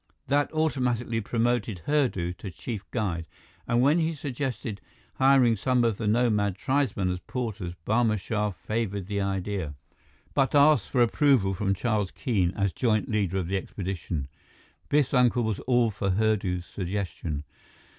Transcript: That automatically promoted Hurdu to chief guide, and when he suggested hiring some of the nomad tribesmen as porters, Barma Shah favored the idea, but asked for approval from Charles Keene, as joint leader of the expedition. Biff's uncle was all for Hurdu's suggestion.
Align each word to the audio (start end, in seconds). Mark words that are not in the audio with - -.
That 0.25 0.51
automatically 0.51 1.21
promoted 1.21 1.83
Hurdu 1.85 2.33
to 2.39 2.49
chief 2.49 2.89
guide, 2.89 3.27
and 3.67 3.83
when 3.83 3.99
he 3.99 4.15
suggested 4.15 4.81
hiring 5.17 5.55
some 5.55 5.83
of 5.83 5.97
the 5.99 6.07
nomad 6.07 6.55
tribesmen 6.55 7.11
as 7.11 7.19
porters, 7.27 7.75
Barma 7.85 8.19
Shah 8.19 8.49
favored 8.49 9.05
the 9.05 9.21
idea, 9.21 9.75
but 10.33 10.55
asked 10.55 10.89
for 10.89 11.03
approval 11.03 11.53
from 11.53 11.75
Charles 11.75 12.09
Keene, 12.09 12.51
as 12.55 12.73
joint 12.73 13.09
leader 13.09 13.37
of 13.37 13.45
the 13.47 13.57
expedition. 13.57 14.27
Biff's 14.89 15.13
uncle 15.13 15.43
was 15.43 15.59
all 15.67 15.91
for 15.91 16.09
Hurdu's 16.09 16.65
suggestion. 16.65 17.43